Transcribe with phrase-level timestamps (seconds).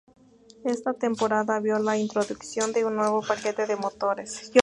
[0.65, 4.49] Esta temporada vio la introducción de un nuevo paquete de motores.